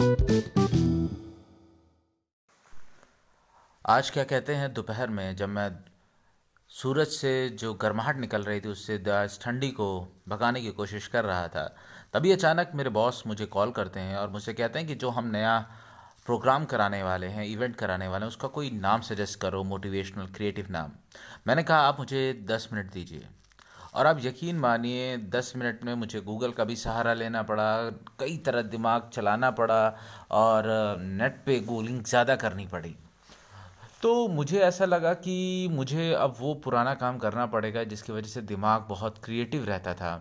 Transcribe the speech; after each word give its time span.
आज 0.00 0.06
क्या 4.10 4.24
कहते 4.24 4.54
हैं? 4.54 4.74
दोपहर 4.74 5.08
में 5.08 5.36
जब 5.36 5.48
मैं 5.48 5.84
सूरज 6.68 7.06
से 7.06 7.48
जो 7.48 7.74
गर्माहट 7.74 8.16
निकल 8.16 8.42
रही 8.42 8.60
थी, 8.60 8.68
उससे 8.68 9.04
ठंडी 9.42 9.70
को 9.70 10.08
भगाने 10.28 10.60
की 10.60 10.70
कोशिश 10.70 11.06
कर 11.06 11.24
रहा 11.24 11.48
था, 11.48 11.76
तभी 12.14 12.32
अचानक 12.32 12.70
मेरे 12.74 12.90
बॉस 12.90 13.22
मुझे 13.26 13.46
कॉल 13.46 13.70
करते 13.70 14.00
हैं 14.00 14.16
और 14.16 14.30
मुझसे 14.30 14.54
कहते 14.54 14.78
हैं 14.78 14.88
कि 14.88 14.94
जो 14.94 15.10
हम 15.10 15.26
नया 15.26 15.70
प्रोग्राम 16.26 16.64
कराने 16.64 17.02
वाले 17.02 17.26
हैं, 17.26 17.44
इवेंट 17.44 17.76
कराने 17.76 18.08
वाले 18.08 18.24
हैं, 18.24 18.28
उसका 18.28 18.48
कोई 18.48 18.70
नाम 18.70 19.00
सजेस्ट 19.00 19.40
करो, 19.40 19.64
मोटिवेशनल, 19.64 20.26
क्रिएटिव 20.26 20.66
नाम। 20.70 20.92
मैंने 21.46 21.62
कहा, 21.62 21.78
आप 21.78 21.98
मुझे 21.98 22.40
दस 22.44 22.68
मिनट 22.72 22.92
दीजिए। 22.92 23.28
और 23.94 24.06
आप 24.06 24.18
यकीन 24.22 24.58
मानिए, 24.58 25.16
दस 25.18 25.52
मिनट 25.56 25.84
में 25.84 25.94
मुझे 25.94 26.20
गूगल 26.20 26.52
का 26.52 26.64
भी 26.64 26.76
सहारा 26.76 27.14
लेना 27.14 27.42
पड़ा, 27.42 27.90
कई 28.20 28.36
तरह 28.36 28.62
दिमाग 28.64 29.10
चलाना 29.14 29.50
पड़ा 29.50 29.96
और 30.30 30.64
नेट 31.00 31.42
पे 31.46 31.58
गूगलिंग 31.60 32.02
ज़्यादा 32.02 32.36
करनी 32.36 32.66
पड़ी। 32.66 32.94
तो 34.02 34.28
मुझे 34.28 34.60
ऐसा 34.60 34.84
लगा 34.84 35.12
कि 35.14 35.68
मुझे 35.72 36.12
अब 36.14 36.34
वो 36.38 36.54
पुराना 36.64 36.94
काम 36.94 37.18
करना 37.18 37.46
पड़ेगा 37.46 37.84
जिसकी 37.84 38.12
वजह 38.12 38.28
से 38.28 38.42
दिमाग 38.42 38.86
बहुत 38.88 39.18
क्रिएटिव 39.24 39.64
रहता 39.64 39.94
था। 39.94 40.12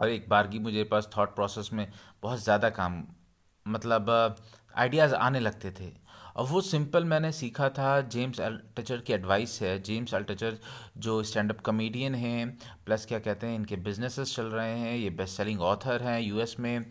और 0.00 0.08
एक 0.08 0.28
बार 0.28 0.46
की 0.46 0.58
मुझे 0.58 0.84
पास 0.84 1.08
थॉट 1.16 1.34
प्रोसेस 1.34 1.70
में 1.72 1.86
बहुत 2.22 2.42
ज़्यादा 2.42 2.70
काम 2.70 3.02
मतलब 3.66 4.36
आइडियाज़ 4.76 5.14
आने 5.14 5.40
लगते 5.40 5.70
थे। 5.70 5.92
और 6.36 6.46
वो 6.46 6.60
सिंपल 6.62 7.04
मैंने 7.04 7.32
सीखा 7.32 7.68
था, 7.68 8.00
जेम्स 8.02 8.40
अल्टचर 8.40 8.96
की 8.96 9.12
एडवाइस 9.12 9.58
है। 9.62 9.78
जेम्स 9.82 10.14
अल्टचर 10.14 10.58
जो 10.98 11.22
स्टैंड 11.22 11.52
अप 11.52 11.60
कमेडियन 11.60 12.14
हैं 12.14 12.58
प्लस 12.86 13.06
क्या 13.06 13.18
कहते 13.18 13.46
हैं, 13.46 13.54
इनके 13.54 13.76
बिजनेसेस 13.78 14.34
चल 14.36 14.46
रहे 14.46 14.78
हैं, 14.78 14.96
ये 14.96 15.10
बेस्ट 15.12 15.36
सेलिंग 15.36 15.60
ऑथर 15.62 16.02
हैं 16.02 16.20
यूएस 16.20 16.56
में। 16.60 16.84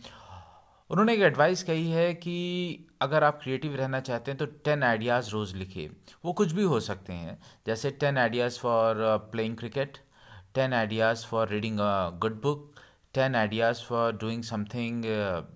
उन्होंने 0.90 1.14
एक 1.14 1.20
एडवाइस 1.22 1.64
कही 1.64 1.90
है 1.92 2.14
कि 2.16 2.86
अगर 3.02 3.24
आप 3.24 3.40
क्रिएटिव 3.44 3.76
रहना 3.76 4.00
चाहते 4.00 4.32
हैं 4.32 4.38
तो 4.38 4.46
टेन 4.66 4.84
आइडियाज़ 4.84 5.30
रोज़ 5.32 5.56
लिखिए 5.56 5.90
वो 6.26 6.34
कुछ 6.34 6.52
भी 6.52 6.64
हो 6.64 6.80
सकते 6.80 7.14
हैं। 7.14 7.38
जैसे 7.68 7.92
ten 7.92 8.18
ideas 8.18 8.58
for 8.60 8.96
playing 9.32 9.56
cricket 9.58 9.98
ten 10.56 10.74
ideas 10.74 11.26
for 11.26 11.50
reading 11.50 11.80
a 11.80 12.10
good 12.20 12.42
book 12.42 12.74
ten 13.14 13.36
ideas 13.36 13.84
for 13.84 14.12
doing 14.18 14.44
something 14.44 15.04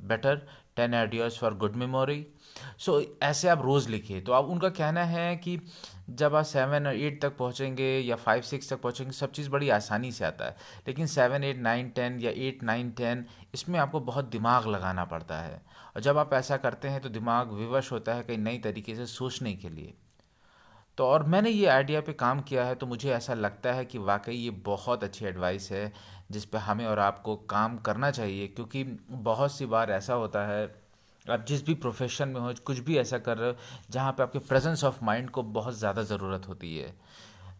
better 0.08 0.48
ten 0.76 0.94
ideas 0.96 1.38
for 1.40 1.54
good 1.56 1.76
memory 1.76 2.26
so 2.80 3.02
ऐसे 3.24 3.48
आप 3.48 3.62
रोज़ 3.62 3.90
लिखिए। 3.90 4.22
तो 4.22 4.32
आप 4.34 4.46
उनका 4.46 4.70
कहना 4.70 5.04
है 5.04 5.36
कि 5.36 5.60
जब 6.10 6.36
आप 6.36 6.46
सेवन 6.46 6.88
और 6.88 6.96
एट 6.96 7.22
तक 7.22 7.36
पहुँचेंगे 7.38 7.88
या 8.00 8.16
फाइव 8.16 8.42
सिक्स 8.42 8.70
तक 8.70 8.82
पहुँचेंगे, 8.82 9.12
सब 9.12 9.32
चीज़ 9.32 9.50
बड़ी 9.50 9.70
आसानी 9.70 10.12
से 10.12 10.26
आता 10.26 10.46
है। 10.46 10.56
लेकिन 10.88 11.08
सेवन 11.08 11.44
एट 11.44 11.58
नाइन 11.60 11.90
टेन 11.90 12.20
या 12.20 12.32
एट 12.38 12.64
नाइन 12.64 12.92
टेन 12.92 13.26
इसमें 13.54 13.80
आपको 13.80 14.00
बहुत 14.02 14.26
दिमाग 14.26 14.68
लगाना 14.68 15.06
पड़ता 15.06 15.40
है। 15.40 15.62
और 15.96 16.02
जब 16.02 16.18
आप 16.18 16.34
ऐसा 16.34 16.58
करते 16.58 16.88
हैं 16.88 17.02
तो 17.02 17.10
दिमाग 17.10 17.52
विवश 17.54 17.92
होता 17.92 18.14
है 18.14 18.24
कई 18.24 18.38
नई 18.38 18.58
तरीके 18.60 18.96
से 18.96 19.06
सोचने 19.06 19.54
के 19.54 19.70
लिए। 19.70 19.94
तो 20.98 21.06
और 21.06 21.24
मैंने 21.24 21.50
ये 21.50 21.66
आइडिया 21.66 22.02
पे 22.02 22.14
काम 22.14 22.42
किया 22.42 22.66
है 22.66 22.76
तो 22.76 22.86
मुझे 22.86 23.10
ऐसा 23.12 23.34
लगता 23.34 23.74
है 23.74 23.86
कि 23.86 23.98
वाकई 23.98 24.34
ये 24.34 24.50
बहुत 24.66 25.04
अच्छी 25.04 25.26
एडवाइस 25.26 25.70
है, 25.72 25.92
जिस 26.32 26.46
पे 26.46 26.58
हमें 26.58 26.86
और 26.86 27.00
आपको 27.00 27.36
काम 27.50 27.78
करना 27.78 28.12
चाहिए। 28.12 28.48
क्योंकि 28.48 28.84
बहुत 29.10 29.52
सी 29.52 29.66
बार 29.66 29.92
ऐसा 29.92 30.14
होता 30.14 30.46
है, 30.48 30.64
आप 31.26 31.46
जिस 31.48 31.66
भी 31.66 31.74
प्रोफेशन 31.76 32.30
में 32.30 32.40
हो, 32.42 32.54
कुछ 32.66 32.80
भी 32.80 32.98
ऐसा 32.98 33.18
कर 33.18 33.38
रहे 33.38 33.50
हो, 33.50 33.56
जहाँ 33.92 34.12
पे 34.12 34.24
आपके 34.24 34.40
प्रेजेंस 34.40 34.84
ऑफ़ 34.84 35.04
माइंड 35.04 35.30
को 35.30 35.44
बहुत 35.44 35.78
ज़्यादा 35.78 36.04
ज़रूरत 36.04 36.48
होती 36.48 36.76
है। 36.78 36.94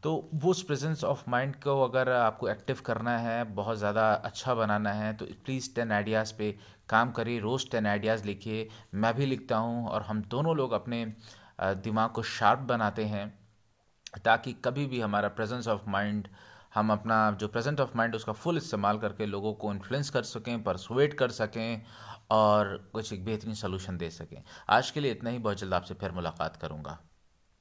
तो 0.04 0.14
वो 0.34 0.52
उस 0.52 0.62
प्रेजेंस 0.64 1.04
ऑफ़ 1.04 1.24
माइंड 1.30 1.56
को 1.56 1.82
अगर 1.82 2.10
आपको 2.12 2.48
एक्टिव 2.50 2.78
करना 2.86 3.18
है, 3.18 3.44
बहुत 3.46 3.78
ज़्यादा 3.78 4.12
अच्छा 4.14 4.54
बनाना 4.56 4.92
है 4.94 5.14
तो 5.14 5.26
प्लीज़ 5.46 5.74
टेन 5.76 5.92
आइडियाज़ 5.92 6.34
पे 6.38 6.56
काम 6.90 7.12
करिए। 7.12 7.40
रोज़ 7.40 7.70
टेन 7.72 7.86
आइडियाज़ 7.88 8.26
लिखिए। 8.26 8.68
मैं 8.94 9.14
भी 9.14 9.26
लिखता 9.26 9.58
हूँ 9.58 9.88
और 9.88 10.02
हम 10.02 10.22
दोनों 10.22 10.56
लोग 10.58 10.72
अपने 10.72 11.06
दिमाग 11.62 12.10
को 12.10 12.24
शार्प 12.24 12.60
बनाते 12.60 13.06
हैं 13.06 13.40
ताकि 14.26 14.54
कभी 14.54 14.86
भी 14.86 15.02
हमारा 15.02 15.28
प्रेजेंस 15.30 15.68
ऑफ़ 15.68 15.82
माइंड 15.88 16.28
हम 16.74 16.92
अपना 16.92 17.32
जो 17.32 17.48
प्रेजेंट 17.48 17.80
ऑफ़ 17.80 17.90
माइंड 17.96 18.16
उसका 18.16 18.34
फुल 18.34 18.58
इस्तेमाल 18.58 19.00
करके 19.00 19.26
लोगों 19.26 19.54
को 19.54 19.74
इन्फ्लुएंस 19.74 20.10
कर 20.10 20.24
सकें 20.24 20.64
परसुएट 20.64 21.14
कर 21.14 21.30
सकें 21.30 21.84
और 22.32 22.90
कुछ 22.94 23.14
एक 23.14 23.26
बेहतरीन 23.26 23.54
सोल्यूशन 23.54 23.98
दे 23.98 24.10
सकें। 24.10 24.44
आज 24.70 24.92
के 24.92 25.00
लिए 25.00 25.12
इतना 25.12 25.30
ही। 25.30 25.40
बहुत 25.40 25.58
जल्द 25.58 25.74
आपसे 25.74 25.94
फिर 25.94 26.12
मुलाकात 26.12 26.56
करूँगा। 26.56 27.00